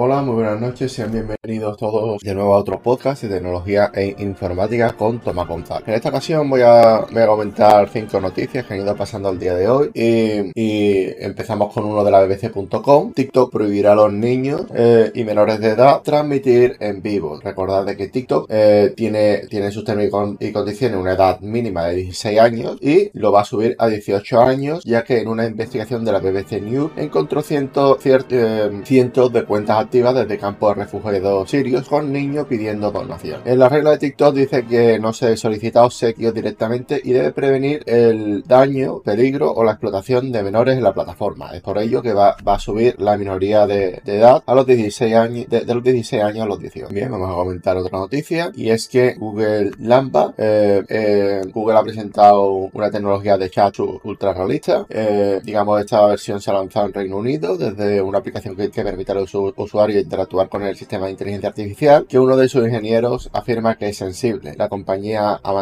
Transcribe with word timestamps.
Hola, 0.00 0.22
muy 0.22 0.36
buenas 0.36 0.60
noches, 0.60 0.92
sean 0.92 1.10
bienvenidos 1.10 1.76
todos 1.76 2.20
de 2.22 2.32
nuevo 2.32 2.54
a 2.54 2.58
otro 2.58 2.80
podcast 2.80 3.20
de 3.24 3.30
tecnología 3.30 3.90
e 3.92 4.14
informática 4.20 4.92
con 4.92 5.18
Tomás 5.18 5.48
González. 5.48 5.88
En 5.88 5.94
esta 5.94 6.10
ocasión 6.10 6.48
voy 6.48 6.60
a, 6.60 7.00
voy 7.10 7.26
comentar 7.26 7.88
cinco 7.88 8.20
noticias 8.20 8.64
que 8.64 8.74
han 8.74 8.82
ido 8.82 8.94
pasando 8.94 9.28
el 9.30 9.40
día 9.40 9.56
de 9.56 9.68
hoy 9.68 9.90
y, 9.92 11.24
empezamos 11.24 11.74
con 11.74 11.84
uno 11.84 12.04
de 12.04 12.12
la 12.12 12.24
bbc.com. 12.24 13.12
TikTok 13.12 13.50
prohibirá 13.50 13.90
a 13.90 13.94
los 13.96 14.12
niños 14.12 14.66
eh, 14.72 15.10
y 15.16 15.24
menores 15.24 15.58
de 15.58 15.70
edad 15.70 16.00
transmitir 16.02 16.76
en 16.78 17.02
vivo. 17.02 17.40
Recordad 17.42 17.84
de 17.84 17.96
que 17.96 18.06
TikTok 18.06 18.46
eh, 18.50 18.92
tiene, 18.96 19.48
tiene 19.48 19.72
sus 19.72 19.82
términos 19.82 20.36
y 20.38 20.52
condiciones 20.52 20.96
una 20.96 21.14
edad 21.14 21.40
mínima 21.40 21.86
de 21.86 21.96
16 21.96 22.38
años 22.38 22.78
y 22.80 23.10
lo 23.14 23.32
va 23.32 23.40
a 23.40 23.44
subir 23.44 23.74
a 23.80 23.88
18 23.88 24.42
años 24.42 24.84
ya 24.84 25.02
que 25.02 25.18
en 25.18 25.26
una 25.26 25.44
investigación 25.44 26.04
de 26.04 26.12
la 26.12 26.20
BBC 26.20 26.62
News 26.62 26.92
encontró 26.96 27.42
cientos, 27.42 27.98
eh, 28.06 28.70
cientos 28.84 29.32
de 29.32 29.44
cuentas 29.44 29.87
desde 29.90 30.38
campos 30.38 30.76
de 30.76 30.84
refugiados 30.84 31.50
sirios 31.50 31.88
con 31.88 32.12
niños 32.12 32.46
pidiendo 32.46 32.90
donación. 32.90 33.40
En 33.44 33.58
la 33.58 33.68
regla 33.68 33.92
de 33.92 33.98
TikTok 33.98 34.34
dice 34.34 34.66
que 34.66 34.98
no 34.98 35.12
se 35.12 35.36
solicita 35.36 35.84
obsequios 35.84 36.34
directamente 36.34 37.00
y 37.02 37.12
debe 37.12 37.32
prevenir 37.32 37.82
el 37.86 38.42
daño, 38.42 39.00
peligro 39.00 39.50
o 39.52 39.64
la 39.64 39.72
explotación 39.72 40.30
de 40.30 40.42
menores 40.42 40.76
en 40.76 40.84
la 40.84 40.92
plataforma. 40.92 41.50
Es 41.54 41.62
por 41.62 41.78
ello 41.78 42.02
que 42.02 42.12
va, 42.12 42.36
a 42.44 42.58
subir 42.58 43.00
la 43.00 43.16
minoría 43.16 43.66
de, 43.66 44.02
edad 44.04 44.42
a 44.44 44.54
los 44.54 44.66
16 44.66 45.14
años, 45.14 45.46
de, 45.48 45.64
los 45.74 45.82
16 45.82 46.22
años 46.22 46.44
a 46.44 46.46
los 46.46 46.60
18. 46.60 46.92
Bien, 46.92 47.10
vamos 47.10 47.30
a 47.30 47.34
comentar 47.34 47.76
otra 47.76 47.98
noticia 47.98 48.52
y 48.54 48.70
es 48.70 48.88
que 48.88 49.14
Google 49.14 49.72
Lambda, 49.78 50.34
eh, 50.36 50.82
eh, 50.88 51.42
Google 51.52 51.78
ha 51.78 51.82
presentado 51.82 52.50
una 52.72 52.90
tecnología 52.90 53.38
de 53.38 53.50
chat 53.50 53.78
ultra 53.78 54.34
realista. 54.34 54.86
Eh, 54.90 55.40
digamos, 55.42 55.80
esta 55.80 56.06
versión 56.06 56.40
se 56.40 56.50
ha 56.50 56.54
lanzado 56.54 56.86
en 56.86 56.92
Reino 56.92 57.16
Unido 57.16 57.56
desde 57.56 58.02
una 58.02 58.18
aplicación 58.18 58.56
que, 58.56 58.70
que 58.70 58.82
permite 58.82 59.12
a 59.12 59.14
los 59.16 59.34
usuarios 59.34 59.77
usuario 59.78 60.00
interactuar 60.00 60.48
con 60.48 60.64
el 60.64 60.74
sistema 60.74 61.06
de 61.06 61.12
inteligencia 61.12 61.50
artificial, 61.50 62.06
que 62.08 62.18
uno 62.18 62.36
de 62.36 62.48
sus 62.48 62.66
ingenieros 62.66 63.30
afirma 63.32 63.76
que 63.76 63.88
es 63.88 63.96
sensible. 63.96 64.54
La 64.56 64.68
compañía 64.68 65.40
ha, 65.40 65.52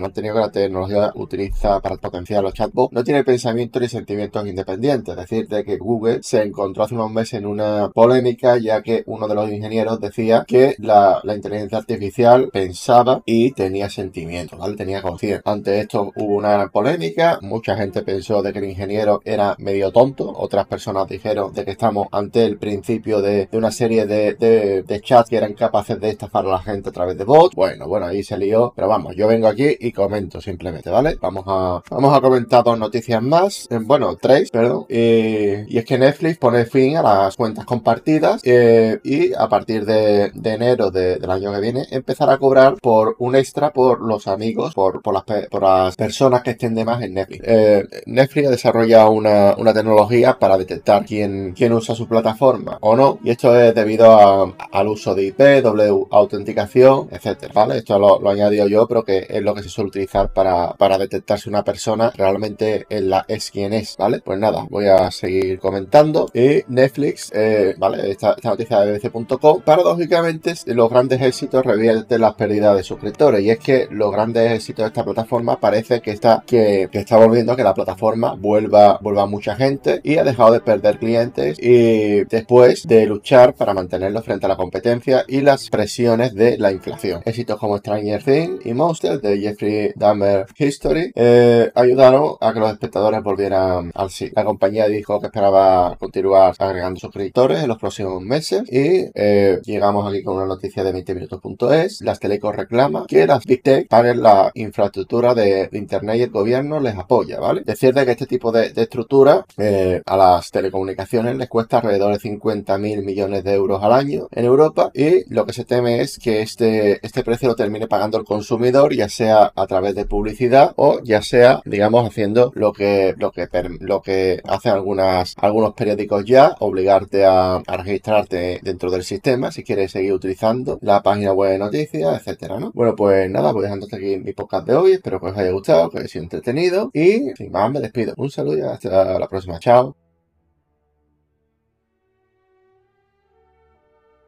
mantenido 0.00 0.34
que 0.34 0.40
la 0.40 0.50
tecnología 0.50 1.12
utiliza 1.14 1.80
para 1.80 1.96
potenciar 1.96 2.42
los 2.42 2.54
chatbots 2.54 2.94
no 2.94 3.04
tiene 3.04 3.24
pensamientos 3.24 3.82
ni 3.82 3.88
sentimientos 3.88 4.46
independientes. 4.46 5.12
Es 5.12 5.20
decir, 5.20 5.48
de 5.48 5.64
que 5.64 5.76
Google 5.76 6.22
se 6.22 6.42
encontró 6.42 6.84
hace 6.84 6.94
unos 6.94 7.10
meses 7.10 7.34
en 7.34 7.46
una 7.46 7.90
polémica 7.90 8.56
ya 8.56 8.82
que 8.82 9.02
uno 9.06 9.28
de 9.28 9.34
los 9.34 9.50
ingenieros 9.50 10.00
decía 10.00 10.44
que 10.48 10.74
la, 10.78 11.20
inteligencia 11.24 11.78
artificial 11.78 12.48
pensaba 12.50 13.22
y 13.26 13.52
tenía 13.52 13.90
sentimientos. 13.90 14.58
Tenía 14.76 15.02
conciencia. 15.02 15.42
Ante 15.44 15.80
esto 15.80 16.10
hubo 16.16 16.36
una 16.36 16.68
polémica, 16.68 17.38
mucha 17.42 17.76
gente 17.76 18.02
pensó 18.02 18.42
de 18.42 18.52
que 18.52 18.60
el 18.60 18.64
ingeniero 18.64 19.20
era 19.24 19.54
medio 19.58 19.92
tonto, 19.92 20.32
otras 20.34 20.66
personas 20.66 21.06
dijeron 21.06 21.52
de 21.52 21.64
que 21.64 21.72
estamos 21.72 22.08
ante 22.12 22.44
el 22.44 22.56
principio 22.56 23.20
de 23.20 23.47
una 23.52 23.70
serie 23.70 24.06
de, 24.06 24.34
de, 24.34 25.00
chats 25.00 25.30
que 25.30 25.36
eran 25.36 25.54
capaces 25.54 25.98
de 26.00 26.10
estafar 26.10 26.44
a 26.44 26.50
la 26.50 26.58
gente 26.58 26.90
a 26.90 26.92
través 26.92 27.16
de 27.16 27.24
bots. 27.24 27.54
Bueno, 27.54 27.88
bueno, 27.88 28.06
ahí 28.06 28.22
se 28.22 28.36
lió. 28.36 28.72
Pero 28.74 28.88
vamos, 28.88 29.14
yo 29.16 29.26
vengo 29.26 29.46
aquí 29.46 29.76
y 29.80 29.92
comento 29.92 30.40
simplemente, 30.40 30.90
¿vale? 30.90 31.16
Vamos 31.20 31.44
a, 31.46 31.82
vamos 31.90 32.16
a 32.16 32.20
comentar 32.20 32.64
dos 32.64 32.78
noticias 32.78 33.22
más. 33.22 33.66
Eh, 33.70 33.78
bueno, 33.80 34.16
tres, 34.16 34.50
perdón. 34.50 34.86
y 34.88 35.78
es 35.78 35.84
que 35.84 35.98
Netflix 35.98 36.38
pone 36.38 36.66
fin 36.66 36.96
a 36.96 37.02
las 37.02 37.36
cuentas 37.36 37.64
compartidas 37.64 38.40
eh, 38.44 38.98
y 39.04 39.32
a 39.34 39.48
partir 39.48 39.84
de, 39.84 40.32
enero 40.44 40.90
del 40.90 41.30
año 41.30 41.52
que 41.52 41.60
viene 41.60 41.86
empezará 41.90 42.34
a 42.34 42.38
cobrar 42.38 42.76
por 42.80 43.16
un 43.18 43.36
extra 43.36 43.70
por 43.70 44.00
los 44.00 44.26
amigos, 44.26 44.74
por, 44.74 45.02
por, 45.02 45.14
las, 45.14 45.24
por 45.48 45.62
las 45.62 45.96
personas 45.96 46.42
que 46.42 46.50
estén 46.50 46.74
de 46.74 46.84
más 46.84 47.02
en 47.02 47.14
Netflix. 47.14 47.44
Eh, 47.46 47.86
Netflix 48.06 48.48
ha 48.48 48.50
desarrollado 48.50 49.10
una, 49.10 49.54
una 49.56 49.72
tecnología 49.72 50.38
para 50.38 50.58
detectar 50.58 51.04
quién, 51.04 51.54
quién 51.56 51.72
usa 51.72 51.94
su 51.94 52.08
plataforma 52.08 52.78
o 52.80 52.96
no. 52.96 53.18
Y 53.22 53.30
esto 53.38 53.56
es 53.56 53.72
debido 53.72 54.56
al 54.72 54.88
uso 54.88 55.14
de 55.14 55.26
IP, 55.26 55.62
doble 55.62 55.90
autenticación, 56.10 57.06
etcétera, 57.12 57.52
¿vale? 57.54 57.78
Esto 57.78 57.96
lo, 57.96 58.18
lo 58.18 58.30
añadido 58.30 58.66
yo, 58.66 58.88
pero 58.88 59.04
que 59.04 59.28
es 59.28 59.40
lo 59.42 59.54
que 59.54 59.62
se 59.62 59.68
suele 59.68 59.90
utilizar 59.90 60.32
para, 60.32 60.98
detectar 60.98 61.38
si 61.38 61.48
una 61.48 61.62
persona 61.62 62.12
realmente 62.16 62.84
es, 62.88 63.00
la, 63.00 63.24
es 63.28 63.52
quien 63.52 63.74
es, 63.74 63.96
¿vale? 63.96 64.20
Pues 64.24 64.40
nada, 64.40 64.66
voy 64.68 64.88
a 64.88 65.12
seguir 65.12 65.60
comentando. 65.60 66.28
Y 66.34 66.64
Netflix, 66.66 67.30
eh, 67.32 67.76
¿vale? 67.78 68.10
Esta, 68.10 68.34
noticia 68.42 68.80
de 68.80 68.98
bbc.com, 68.98 69.60
paradójicamente 69.60 70.54
los 70.66 70.90
grandes 70.90 71.22
éxitos 71.22 71.64
revierten 71.64 72.20
las 72.20 72.34
pérdidas 72.34 72.76
de 72.76 72.82
suscriptores 72.82 73.40
y 73.42 73.50
es 73.50 73.60
que 73.60 73.86
los 73.92 74.10
grandes 74.10 74.50
éxitos 74.50 74.82
de 74.82 74.88
esta 74.88 75.04
plataforma 75.04 75.60
parece 75.60 76.00
que 76.00 76.10
está, 76.10 76.42
que 76.44 76.88
está 76.90 77.16
volviendo 77.16 77.52
a 77.52 77.56
que 77.56 77.62
la 77.62 77.74
plataforma 77.74 78.34
vuelva, 78.34 78.98
vuelva 79.00 79.26
mucha 79.26 79.54
gente 79.54 80.00
y 80.02 80.16
ha 80.16 80.24
dejado 80.24 80.50
de 80.50 80.60
perder 80.60 80.98
clientes 80.98 81.56
y 81.60 82.24
después 82.24 82.82
de 82.88 83.06
luchar 83.06 83.27
para 83.28 83.74
mantenerlo 83.74 84.22
frente 84.22 84.46
a 84.46 84.48
la 84.48 84.56
competencia 84.56 85.22
y 85.28 85.42
las 85.42 85.68
presiones 85.68 86.34
de 86.34 86.56
la 86.56 86.72
inflación. 86.72 87.20
Éxitos 87.26 87.58
como 87.58 87.76
Stranger 87.76 88.24
Things 88.24 88.64
y 88.64 88.72
Monsters 88.72 89.20
de 89.20 89.38
Jeffrey 89.38 89.92
Dahmer 89.96 90.46
History 90.56 91.12
eh, 91.14 91.70
ayudaron 91.74 92.36
a 92.40 92.54
que 92.54 92.60
los 92.60 92.72
espectadores 92.72 93.22
volvieran 93.22 93.90
al 93.94 94.08
sí. 94.08 94.30
La 94.34 94.46
compañía 94.46 94.88
dijo 94.88 95.20
que 95.20 95.26
esperaba 95.26 95.94
continuar 95.98 96.54
agregando 96.58 96.98
suscriptores 96.98 97.62
en 97.62 97.68
los 97.68 97.76
próximos 97.76 98.22
meses 98.22 98.62
y 98.66 99.10
eh, 99.14 99.60
llegamos 99.62 100.08
aquí 100.08 100.22
con 100.22 100.36
una 100.36 100.46
noticia 100.46 100.82
de 100.82 100.94
20minutos.es. 100.94 102.00
Las 102.00 102.20
telecos 102.20 102.56
reclaman 102.56 103.04
que 103.04 103.26
las 103.26 103.44
Big 103.44 103.62
Tech 103.62 103.88
paguen 103.88 104.22
la 104.22 104.50
infraestructura 104.54 105.34
de, 105.34 105.68
Internet 105.72 106.16
y 106.16 106.22
el 106.22 106.30
gobierno 106.30 106.80
les 106.80 106.96
apoya, 106.96 107.38
¿vale? 107.40 107.62
Decir 107.62 107.92
de 107.92 108.06
que 108.06 108.12
este 108.12 108.26
tipo 108.26 108.50
de, 108.52 108.72
estructura 108.74 109.44
eh, 109.58 110.00
a 110.06 110.16
las 110.16 110.50
telecomunicaciones 110.50 111.36
les 111.36 111.48
cuesta 111.48 111.78
alrededor 111.78 112.14
de 112.14 112.20
50 112.20 112.78
mil 112.78 113.02
millones 113.02 113.17
de 113.26 113.54
euros 113.54 113.82
al 113.82 113.92
año 113.92 114.28
en 114.30 114.44
Europa 114.44 114.90
y 114.94 115.24
lo 115.32 115.44
que 115.44 115.52
se 115.52 115.64
teme 115.64 116.00
es 116.00 116.18
que 116.18 116.40
este, 116.40 117.04
este 117.04 117.24
precio 117.24 117.48
lo 117.48 117.56
termine 117.56 117.88
pagando 117.88 118.16
el 118.16 118.24
consumidor 118.24 118.94
ya 118.94 119.08
sea 119.08 119.52
a 119.54 119.66
través 119.66 119.94
de 119.96 120.04
publicidad 120.04 120.72
o 120.76 121.00
ya 121.02 121.20
sea 121.20 121.60
digamos 121.64 122.06
haciendo 122.06 122.52
lo 122.54 122.72
que 122.72 123.14
lo 123.18 123.32
que 123.32 123.48
lo 123.80 124.00
que 124.02 124.40
hacen 124.44 124.72
algunas 124.72 125.34
algunos 125.38 125.74
periódicos 125.74 126.24
ya 126.24 126.54
obligarte 126.60 127.24
a, 127.24 127.62
registrarte 127.66 128.60
dentro 128.62 128.90
del 128.90 129.04
sistema 129.04 129.50
si 129.50 129.62
quieres 129.64 129.92
seguir 129.92 130.12
utilizando 130.12 130.78
la 130.82 131.02
página 131.02 131.32
web 131.32 131.52
de 131.52 131.58
noticias 131.58 132.20
etcétera 132.20 132.60
¿no? 132.60 132.70
bueno 132.72 132.94
pues 132.94 133.30
nada 133.30 133.52
voy 133.52 133.62
dejando 133.62 133.86
aquí 133.90 134.16
mi 134.18 134.32
podcast 134.32 134.66
de 134.66 134.74
hoy 134.74 134.92
espero 134.92 135.20
que 135.20 135.26
os 135.26 135.36
haya 135.36 135.50
gustado 135.50 135.90
que 135.90 135.98
haya 135.98 136.08
sido 136.08 136.24
entretenido 136.24 136.90
y 136.92 137.32
sin 137.36 137.50
más 137.52 137.70
me 137.70 137.80
despido. 137.80 138.14
Un 138.16 138.30
saludo 138.30 138.58
y 138.58 138.62
hasta 138.62 139.18
la 139.18 139.28
próxima. 139.28 139.58
Chao 139.58 140.07